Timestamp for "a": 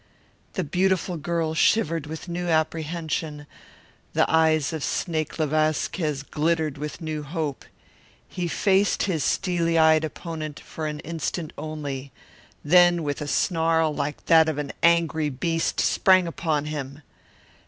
13.21-13.27